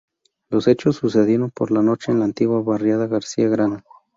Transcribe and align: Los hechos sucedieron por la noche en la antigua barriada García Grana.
Los 0.49 0.67
hechos 0.67 0.95
sucedieron 0.95 1.51
por 1.51 1.69
la 1.69 1.83
noche 1.83 2.11
en 2.11 2.17
la 2.17 2.25
antigua 2.25 2.59
barriada 2.63 3.05
García 3.05 3.47
Grana. 3.49 3.83